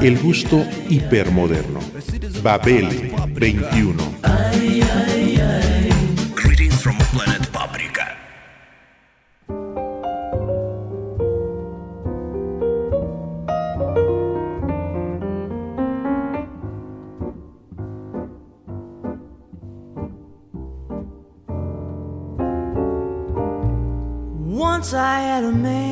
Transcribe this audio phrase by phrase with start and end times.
[0.00, 1.80] El gusto hipermoderno.
[2.42, 4.14] Babel 21.
[6.34, 8.16] Greetings from planet Paprika.
[24.48, 25.91] Once I had a man,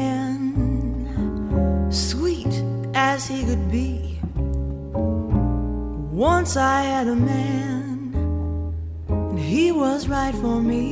[3.20, 4.18] as he could be.
[6.32, 8.14] Once I had a man,
[9.08, 10.84] and he was right for me.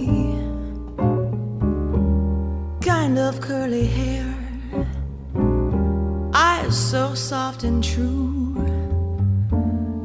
[2.92, 4.28] Kind of curly hair,
[6.34, 8.56] eyes so soft and true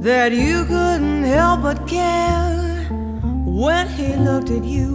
[0.07, 2.87] that you couldn't help but care
[3.65, 4.91] when he looked at you.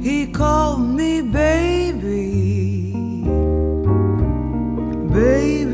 [0.00, 2.92] He called me baby,
[5.20, 5.69] baby,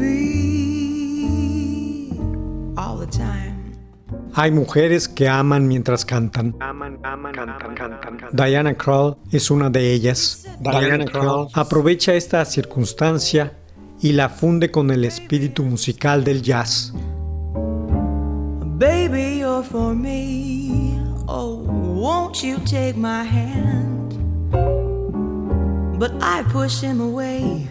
[4.38, 6.54] Hay mujeres que aman mientras cantan.
[8.32, 10.46] Diana Krall es una de ellas.
[10.60, 13.56] Diana Krall aprovecha esta circunstancia
[13.98, 16.92] y la funde con el espíritu musical del jazz.
[18.78, 21.00] Baby, you're for me.
[21.26, 24.12] Oh, won't you take my hand?
[25.98, 27.66] But I pushed him away,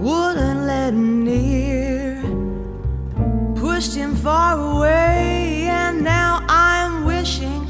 [0.00, 1.95] wouldn't let him near.
[3.76, 7.68] Pushed him far away, and now I'm wishing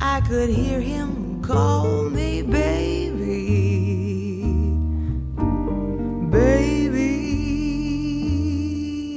[0.00, 4.40] I could hear him call me baby.
[6.30, 7.20] Baby,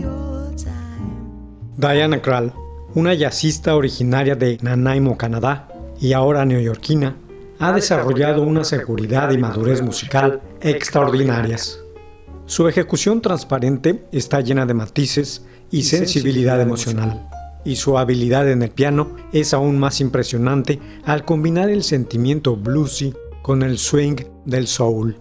[0.03, 1.72] all time.
[1.78, 2.52] Diana Krall,
[2.96, 5.69] una jazzista originaria de Nanaimo, Canadá,
[6.02, 7.16] y ahora neoyorquina,
[7.59, 11.79] ha desarrollado una seguridad y madurez musical extraordinarias.
[12.46, 17.30] Su ejecución transparente está llena de matices y sensibilidad emocional,
[17.66, 23.13] y su habilidad en el piano es aún más impresionante al combinar el sentimiento bluesy
[23.41, 25.18] con el swing del soul.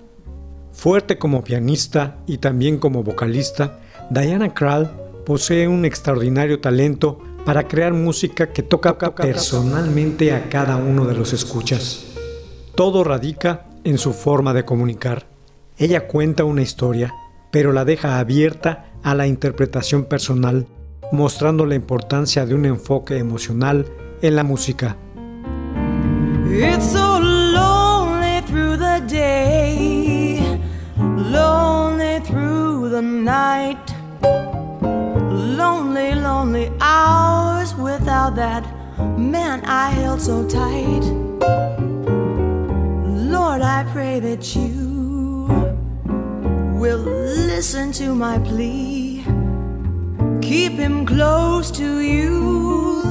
[0.72, 4.90] Fuerte como pianista y también como vocalista, Diana Krall
[5.26, 11.32] posee un extraordinario talento para crear música que toca personalmente a cada uno de los
[11.32, 12.04] escuchas.
[12.74, 15.26] Todo radica en su forma de comunicar.
[15.78, 17.14] Ella cuenta una historia,
[17.50, 20.66] pero la deja abierta a la interpretación personal,
[21.12, 23.86] mostrando la importancia de un enfoque emocional
[24.20, 24.98] en la música.
[26.50, 30.60] It's so lonely through the day,
[30.98, 33.78] lonely through the night,
[35.56, 38.62] lonely, lonely hours without that
[39.16, 41.04] man I held so tight.
[43.06, 45.48] Lord, I pray that you
[46.78, 49.24] will listen to my plea.
[50.40, 53.02] Keep him close to you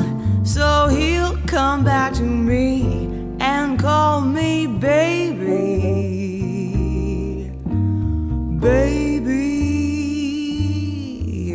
[0.45, 3.09] so he'll come back to me
[3.41, 5.51] and call me baby.
[8.61, 9.49] Baby,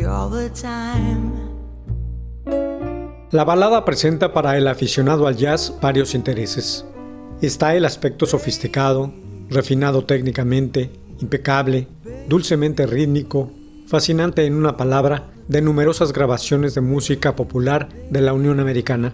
[0.05, 1.31] all the time.
[3.31, 6.85] La balada presenta para el aficionado al jazz varios intereses.
[7.41, 9.11] Está el aspecto sofisticado,
[9.49, 11.87] refinado técnicamente, impecable,
[12.27, 13.51] dulcemente rítmico,
[13.87, 19.13] fascinante en una palabra, de numerosas grabaciones de música popular de la Unión Americana.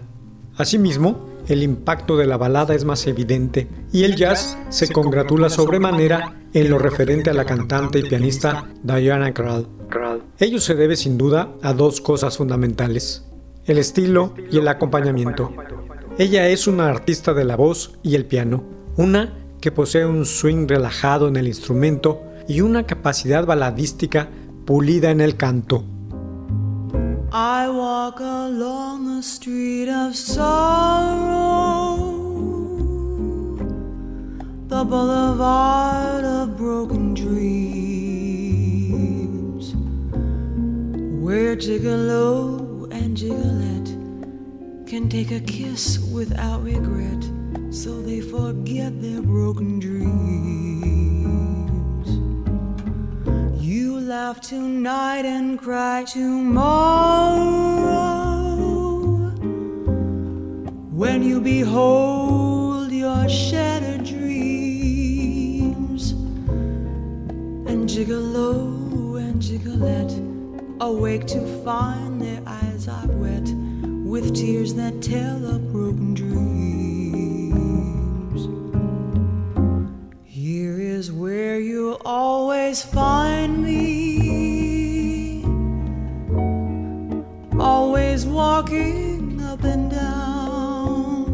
[0.56, 6.36] Asimismo, el impacto de la balada es más evidente y el jazz se congratula sobremanera
[6.52, 9.66] en lo referente a la cantante y pianista Diana Krall.
[10.38, 13.24] Ello se debe sin duda a dos cosas fundamentales,
[13.64, 15.52] el estilo y el acompañamiento.
[16.18, 18.62] Ella es una artista de la voz y el piano,
[18.96, 24.28] una que posee un swing relajado en el instrumento y una capacidad baladística
[24.66, 25.84] pulida en el canto.
[27.32, 30.66] I walk along the street of sorrow,
[34.66, 37.46] the boulevard of broken dreams,
[41.22, 43.94] where Gigolo and Gigolette
[44.88, 47.22] can take a kiss without regret,
[47.70, 50.59] so they forget their broken dreams.
[54.30, 56.60] Laugh tonight and cry tomorrow.
[60.92, 64.92] When you behold your shattered dreams
[67.70, 70.12] and gigolo and gigolette
[70.80, 73.48] awake to find their eyes are wet
[74.12, 77.50] with tears that tell of broken dreams.
[80.22, 83.19] Here is where you'll always find
[88.60, 91.24] walking up and down.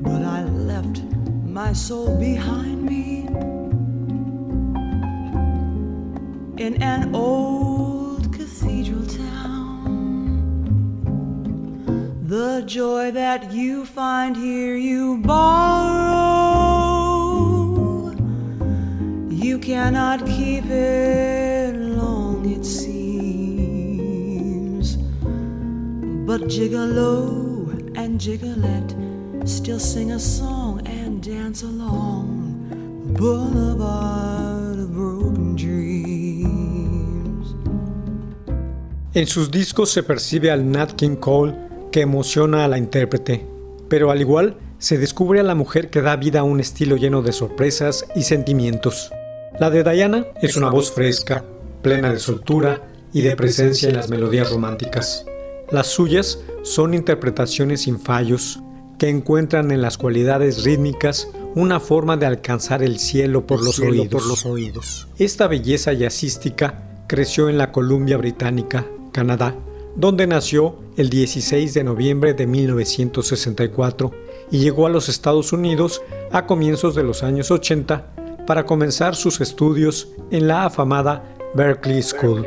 [0.00, 1.02] But I left
[1.44, 3.26] my soul behind me
[6.64, 10.22] in an old cathedral town.
[12.22, 16.14] The joy that you find here, you borrow.
[19.30, 21.63] You cannot keep it
[39.14, 41.56] En sus discos se percibe al Nat King Cole
[41.90, 43.46] que emociona a la intérprete,
[43.88, 47.22] pero al igual se descubre a la mujer que da vida a un estilo lleno
[47.22, 49.10] de sorpresas y sentimientos.
[49.58, 51.42] La de Diana es una voz fresca,
[51.80, 52.82] plena de soltura
[53.14, 55.24] y de presencia en las melodías románticas.
[55.70, 58.60] Las suyas son interpretaciones sin fallos,
[58.98, 64.02] que encuentran en las cualidades rítmicas una forma de alcanzar el cielo por, los, cielo
[64.02, 64.08] oídos.
[64.08, 65.08] por los oídos.
[65.18, 69.54] Esta belleza jazzística creció en la Columbia Británica, Canadá,
[69.96, 74.12] donde nació el 16 de noviembre de 1964
[74.50, 76.02] y llegó a los Estados Unidos
[76.32, 82.46] a comienzos de los años 80 para comenzar sus estudios en la afamada Berkeley School.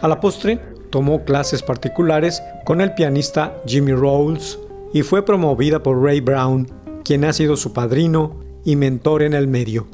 [0.00, 0.60] A la postre,
[0.90, 4.58] tomó clases particulares con el pianista Jimmy Rolls
[4.92, 6.70] y fue promovida por Ray Brown,
[7.04, 9.86] quien ha sido su padrino y mentor en el medio.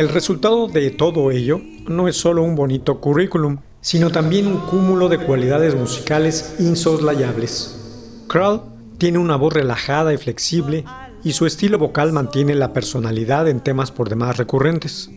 [0.00, 5.10] El resultado de todo ello no es solo un bonito currículum, sino también un cúmulo
[5.10, 8.24] de cualidades musicales insoslayables.
[8.26, 8.62] Krull
[8.96, 10.86] tiene una voz relajada y flexible
[11.22, 15.10] y su estilo vocal mantiene la personalidad en temas por demás recurrentes.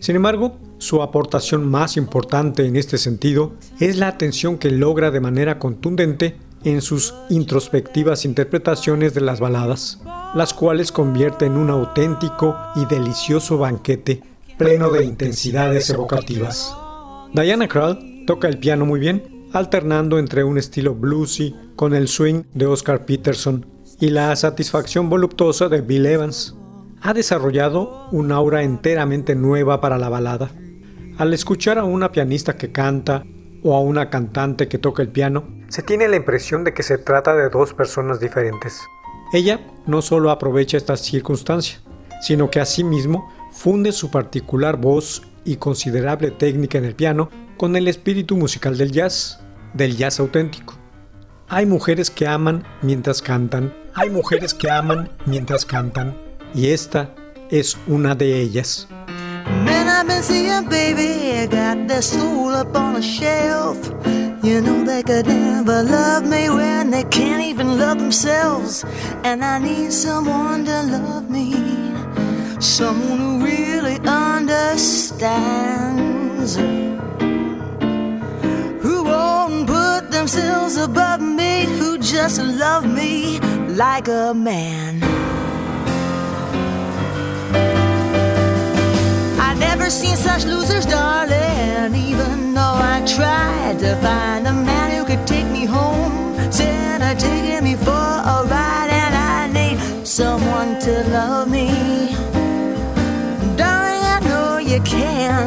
[0.00, 5.20] Sin embargo, su aportación más importante en este sentido es la atención que logra de
[5.20, 10.00] manera contundente en sus introspectivas interpretaciones de las baladas,
[10.34, 14.22] las cuales convierte en un auténtico y delicioso banquete
[14.56, 16.74] pleno de intensidades evocativas.
[17.32, 22.44] Diana Krall toca el piano muy bien, alternando entre un estilo bluesy con el swing
[22.54, 23.66] de Oscar Peterson
[24.00, 26.56] y la satisfacción voluptuosa de Bill Evans.
[27.02, 30.50] Ha desarrollado un aura enteramente nueva para la balada.
[31.18, 33.24] Al escuchar a una pianista que canta
[33.62, 36.98] o a una cantante que toca el piano, se tiene la impresión de que se
[36.98, 38.80] trata de dos personas diferentes.
[39.32, 41.78] Ella no solo aprovecha esta circunstancia,
[42.20, 47.88] sino que asimismo funde su particular voz y considerable técnica en el piano con el
[47.88, 49.40] espíritu musical del jazz,
[49.72, 50.74] del jazz auténtico.
[51.48, 56.16] Hay mujeres que aman mientras cantan, hay mujeres que aman mientras cantan,
[56.54, 57.14] y esta
[57.50, 58.86] es una de ellas.
[64.42, 68.84] You know they could never love me when they can't even love themselves.
[69.22, 71.54] And I need someone to love me,
[72.58, 74.96] someone who really understands.
[78.82, 85.21] Who won't put themselves above me, who just love me like a man.
[89.68, 91.94] Never seen such losers, darling.
[91.94, 96.14] Even though I tried to find a man who could take me home,
[96.50, 96.82] said
[97.18, 97.90] taking me for
[98.34, 101.68] a ride, and I need someone to love me.
[103.56, 105.46] Darling, I know you can.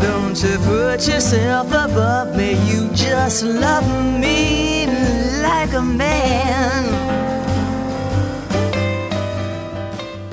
[0.00, 3.86] Don't you put yourself above me, you just love
[4.20, 4.86] me
[5.42, 7.23] like a man.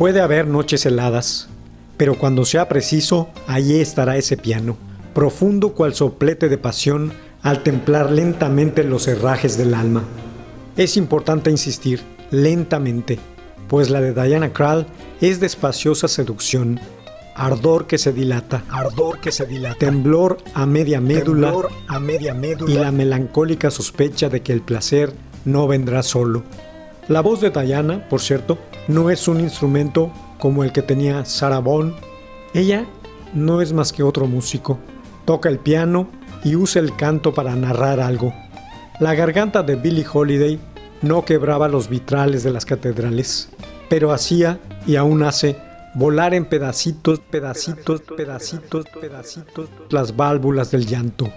[0.01, 1.47] Puede haber noches heladas,
[1.95, 4.75] pero cuando sea preciso, allí estará ese piano,
[5.13, 10.01] profundo cual soplete de pasión al templar lentamente los herrajes del alma.
[10.75, 13.19] Es importante insistir, lentamente,
[13.67, 14.87] pues la de Diana Krall
[15.21, 16.79] es de espaciosa seducción,
[17.35, 22.33] ardor que se dilata, ardor que se dilata, temblor a media médula, temblor a media
[22.33, 25.13] médula y la melancólica sospecha de que el placer
[25.45, 26.41] no vendrá solo.
[27.07, 28.57] La voz de Diana, por cierto,
[28.87, 31.95] no es un instrumento como el que tenía Sarah Vaughan.
[32.53, 32.85] Ella
[33.33, 34.79] no es más que otro músico.
[35.25, 36.07] Toca el piano
[36.43, 38.33] y usa el canto para narrar algo.
[38.99, 40.59] La garganta de Billie Holiday
[41.01, 43.49] no quebraba los vitrales de las catedrales,
[43.89, 45.55] pero hacía y aún hace
[45.93, 51.29] volar en pedacitos, pedacitos, pedacitos, pedacitos las válvulas del llanto.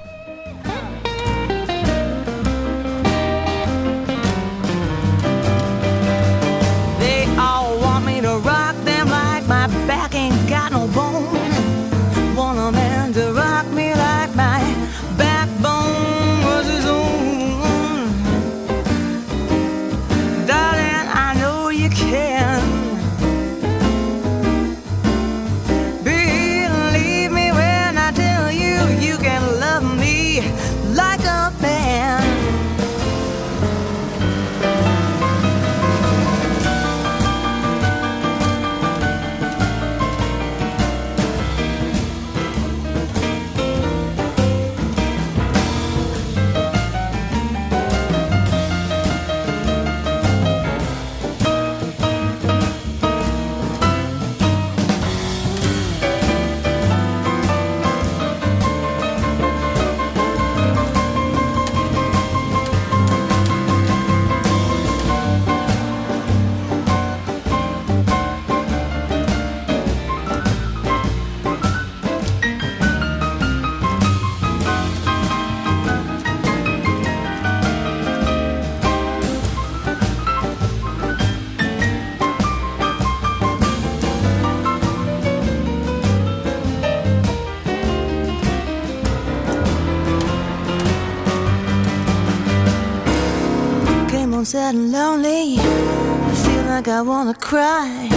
[94.55, 95.57] Sad and lonely.
[95.59, 98.09] I feel like I wanna cry.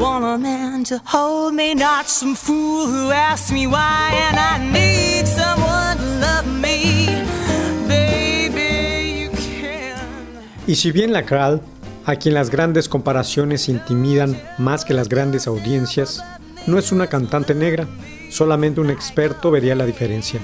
[0.00, 4.12] Want a man to hold me, not some fool who asks me why.
[4.28, 7.06] And I need someone to love me.
[7.86, 9.98] Baby, you can.
[10.66, 11.60] Y si bien la Kral,
[12.06, 16.22] a quien las grandes comparaciones intimidan más que las grandes audiencias,
[16.66, 17.86] no es una cantante negra,
[18.30, 20.40] solamente un experto vería la diferencia.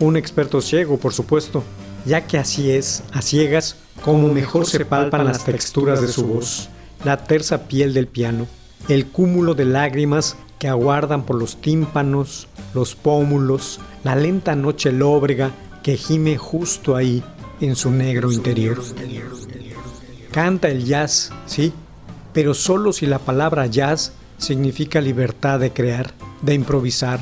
[0.00, 1.62] Un experto ciego, por supuesto,
[2.04, 6.68] ya que así es, a ciegas, como mejor se palpan las texturas de su voz,
[7.04, 8.46] la tersa piel del piano,
[8.88, 15.52] el cúmulo de lágrimas que aguardan por los tímpanos, los pómulos, la lenta noche lóbrega
[15.82, 17.22] que gime justo ahí
[17.60, 18.82] en su negro interior.
[20.30, 21.72] Canta el jazz, sí,
[22.32, 27.20] pero solo si la palabra jazz significa libertad de crear, de improvisar.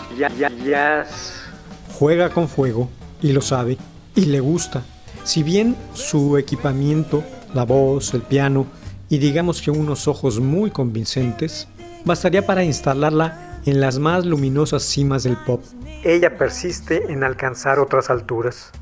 [1.99, 2.89] Juega con fuego
[3.21, 3.79] y lo sabe
[4.14, 4.83] y le gusta.
[5.25, 7.23] Si bien su equipamiento,
[7.54, 8.66] la voz, el piano
[9.09, 11.69] y digamos que unos ojos muy convincentes,
[12.04, 15.62] bastaría para instalarla en las más luminosas cimas del pop.
[16.02, 18.73] Ella persiste en alcanzar otras alturas.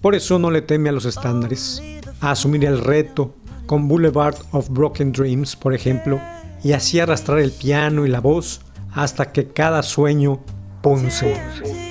[0.00, 1.82] Por eso no le teme a los estándares,
[2.20, 3.34] a asumir el reto,
[3.66, 6.20] con Boulevard of Broken Dreams, por ejemplo,
[6.62, 10.40] y así arrastrar el piano y la voz hasta que cada sueño
[10.82, 11.89] punce.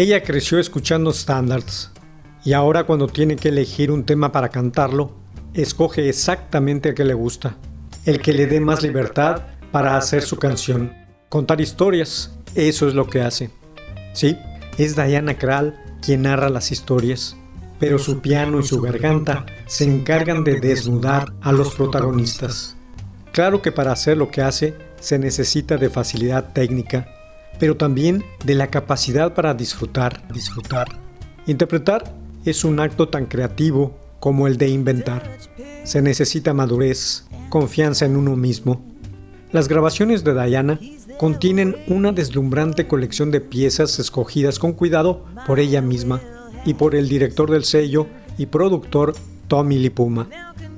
[0.00, 1.90] Ella creció escuchando standards
[2.42, 5.12] y ahora cuando tiene que elegir un tema para cantarlo,
[5.52, 7.58] escoge exactamente el que le gusta,
[8.06, 10.90] el que le dé más libertad para hacer su canción.
[11.28, 13.50] Contar historias, eso es lo que hace.
[14.14, 14.38] Sí,
[14.78, 17.36] es Diana Krall quien narra las historias,
[17.78, 22.74] pero su piano y su garganta se encargan de desnudar a los protagonistas.
[23.32, 27.19] Claro que para hacer lo que hace se necesita de facilidad técnica,
[27.60, 30.88] pero también de la capacidad para disfrutar, disfrutar.
[31.46, 32.12] Interpretar
[32.44, 35.38] es un acto tan creativo como el de inventar.
[35.84, 38.82] Se necesita madurez, confianza en uno mismo.
[39.52, 40.80] Las grabaciones de Diana
[41.18, 46.20] contienen una deslumbrante colección de piezas escogidas con cuidado por ella misma
[46.64, 48.06] y por el director del sello
[48.38, 49.14] y productor
[49.48, 50.28] Tommy Lipuma.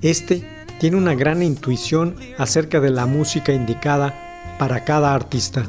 [0.01, 0.43] Este
[0.81, 5.65] tiene una gran intuición acerca de la música indicada para cada artista.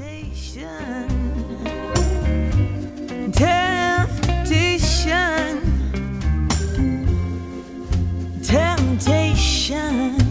[9.64, 10.23] 想。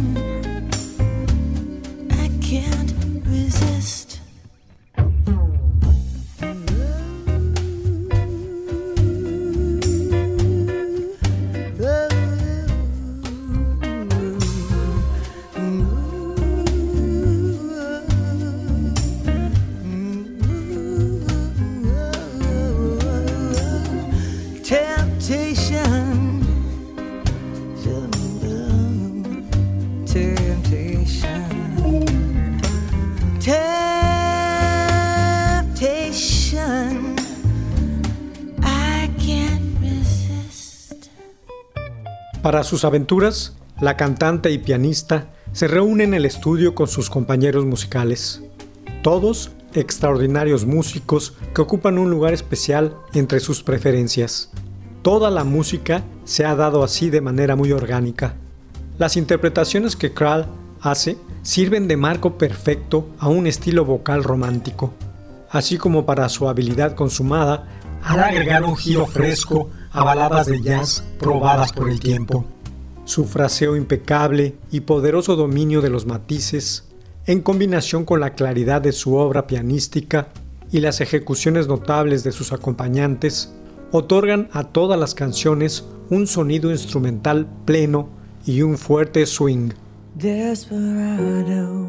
[42.42, 47.64] Para sus aventuras, la cantante y pianista se reúne en el estudio con sus compañeros
[47.64, 48.42] musicales.
[49.02, 54.50] Todos extraordinarios músicos que ocupan un lugar especial entre sus preferencias.
[55.02, 58.34] Toda la música se ha dado así de manera muy orgánica.
[58.98, 60.46] Las interpretaciones que Krall
[60.80, 64.92] hace sirven de marco perfecto a un estilo vocal romántico,
[65.52, 67.68] así como para su habilidad consumada
[68.02, 72.44] al agregar un giro fresco a baladas de jazz probadas por el tiempo.
[73.04, 76.88] Su fraseo impecable y poderoso dominio de los matices,
[77.26, 80.28] en combinación con la claridad de su obra pianística
[80.72, 83.52] y las ejecuciones notables de sus acompañantes,
[83.92, 88.08] otorgan a todas las canciones un sonido instrumental pleno
[88.46, 89.70] y un fuerte swing.
[90.14, 91.88] Desperado,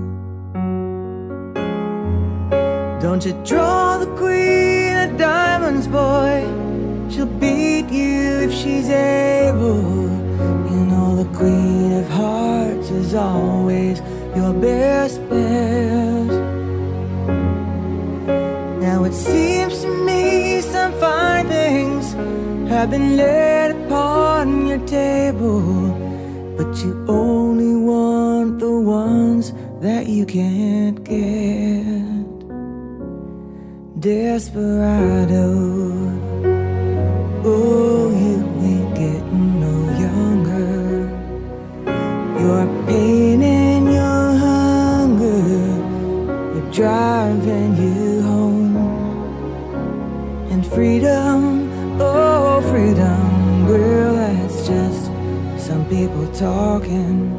[3.11, 6.47] Don't you draw the queen of diamonds, boy?
[7.11, 9.83] She'll beat you if she's able.
[10.71, 13.99] You know, the Queen of Hearts is always
[14.33, 16.27] your best bet.
[18.79, 22.13] Now it seems to me some fine things
[22.69, 25.91] have been laid upon your table,
[26.55, 31.60] but you only want the ones that you can't get.
[34.01, 35.45] Desperado.
[37.45, 41.05] Oh, you ain't getting no younger.
[42.41, 45.37] Your pain and your hunger
[46.57, 48.75] are driving you home.
[50.49, 51.69] And freedom,
[52.01, 55.11] oh, freedom, well, that's just
[55.63, 57.30] some people talking.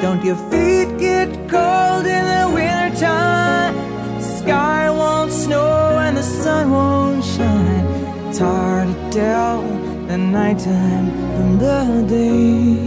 [0.00, 3.74] Don't your feet get cold in the wintertime?
[4.16, 7.84] The sky won't snow and the sun won't shine.
[8.28, 9.60] It's hard to tell
[10.08, 12.80] the nighttime from the day.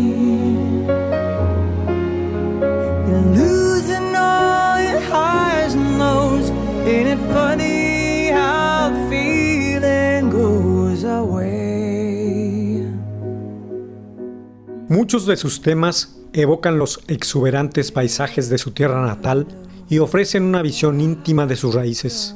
[3.08, 6.50] You're losing all your highs and lows.
[6.88, 12.88] Ain't it funny how the feeling goes away?
[14.90, 19.48] Muchos de sus temas evocan los exuberantes paisajes de su tierra natal
[19.90, 22.36] y ofrecen una visión íntima de sus raíces.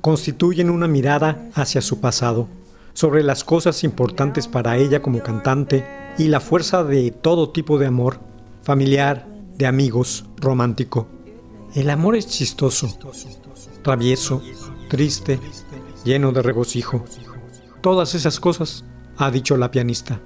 [0.00, 2.48] Constituyen una mirada hacia su pasado,
[2.92, 5.84] sobre las cosas importantes para ella como cantante
[6.18, 8.20] y la fuerza de todo tipo de amor
[8.66, 11.06] familiar, de amigos, romántico.
[11.76, 12.88] El amor es chistoso,
[13.82, 14.42] travieso,
[14.88, 15.38] triste,
[16.04, 17.04] lleno de regocijo.
[17.80, 18.84] Todas esas cosas,
[19.18, 20.20] ha dicho la pianista.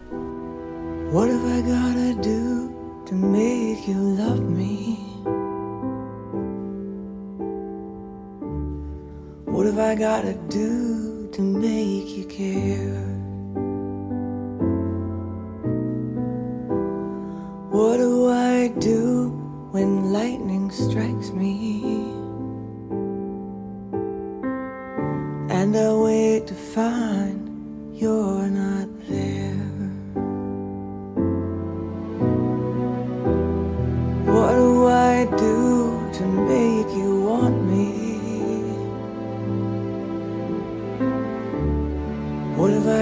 [3.90, 4.94] You love me?
[9.52, 13.04] What have I gotta do to make you care?
[17.74, 19.30] What do I do
[19.72, 21.82] when lightning strikes me?
[25.58, 27.40] And I wait to find
[27.92, 28.79] you're not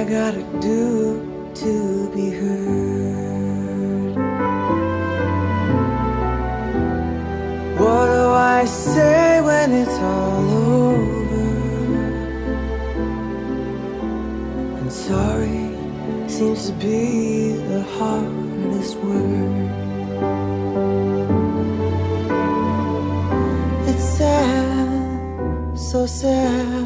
[0.09, 4.17] gotta do to be heard?
[7.79, 11.49] What do I say when it's all over?
[14.79, 15.77] And sorry
[16.27, 19.69] seems to be the hardest word.
[23.91, 26.78] It's sad, so sad.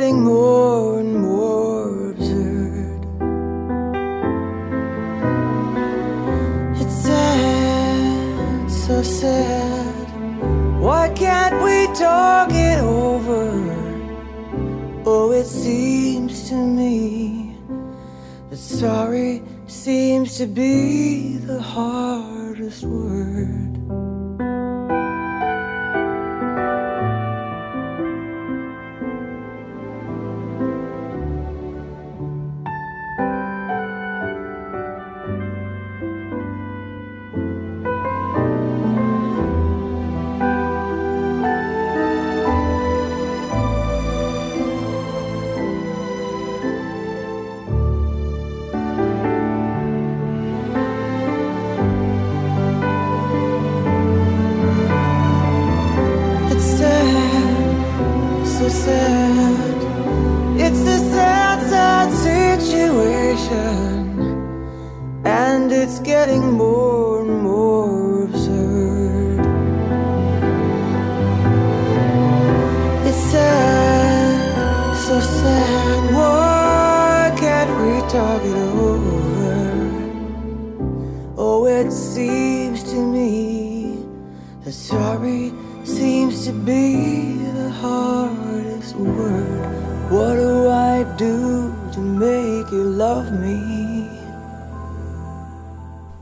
[0.00, 3.00] Getting more and more absurd.
[6.80, 10.06] It's sad, so sad.
[10.80, 13.44] Why can't we talk it over?
[15.04, 17.58] Oh, it seems to me
[18.48, 23.69] that sorry seems to be the hardest word.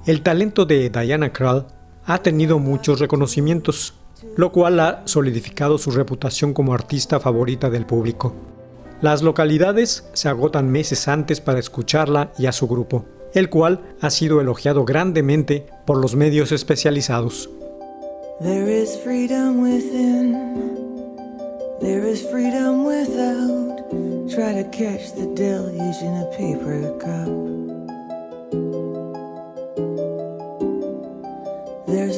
[0.09, 1.67] El talento de Diana Krall
[2.07, 3.93] ha tenido muchos reconocimientos,
[4.37, 8.35] lo cual ha solidificado su reputación como artista favorita del público.
[9.03, 14.09] Las localidades se agotan meses antes para escucharla y a su grupo, el cual ha
[14.09, 17.51] sido elogiado grandemente por los medios especializados.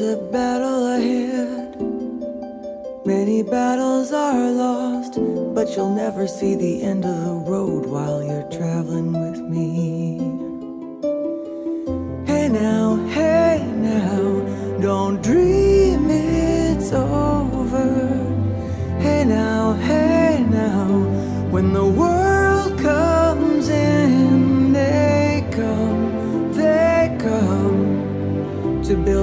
[0.00, 1.76] There's a battle ahead.
[3.04, 5.18] Many battles are lost,
[5.54, 10.16] but you'll never see the end of the road while you're traveling with me.
[12.24, 15.19] Hey now, hey now, don't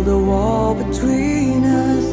[0.08, 2.06] a wall between us.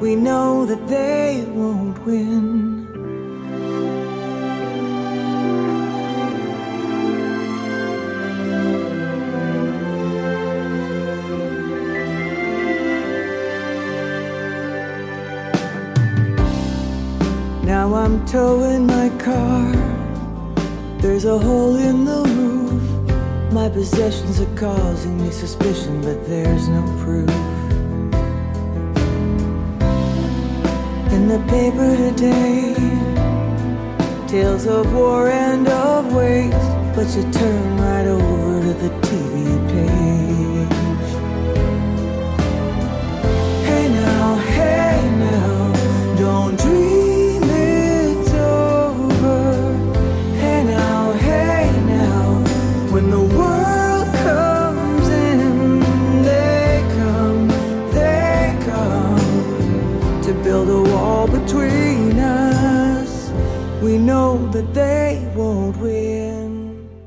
[0.00, 2.86] We know that they won't win.
[17.64, 19.72] Now I'm towing my car.
[20.98, 22.59] There's a hole in the roof.
[23.52, 27.28] My possessions are causing me suspicion, but there's no proof.
[31.12, 32.74] In the paper today,
[34.28, 36.56] tales of war and of waste,
[36.94, 40.49] but you turn right over to the TV page.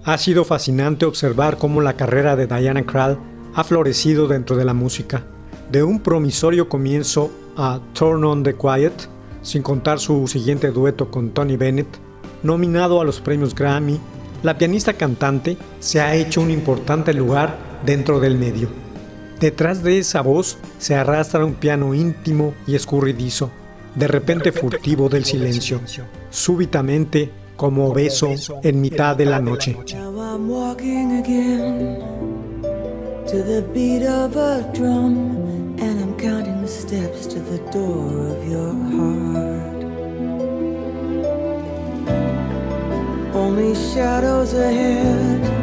[0.03, 3.17] Ha sido fascinante observar cómo la carrera de Diana Krall
[3.55, 5.23] ha florecido dentro de la música,
[5.71, 9.07] de un promisorio comienzo a Turn on the Quiet,
[9.41, 11.87] sin contar su siguiente dueto con Tony Bennett,
[12.41, 13.99] nominado a los premios Grammy,
[14.41, 18.82] la pianista cantante se ha hecho un importante lugar dentro del medio.
[19.43, 23.51] Detrás de esa voz se arrastra un piano íntimo y escurridizo,
[23.93, 25.81] de repente furtivo del silencio,
[26.29, 28.29] súbitamente como beso
[28.63, 29.75] en mitad de la noche.
[43.35, 45.62] Only shadows ahead,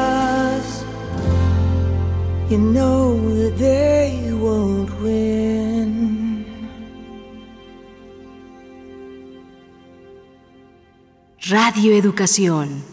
[2.51, 6.45] You know that they won't win.
[11.49, 12.90] Radio Educación.